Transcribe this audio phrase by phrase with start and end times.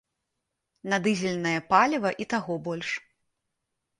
[0.93, 2.89] На дызельнае паліва і таго больш.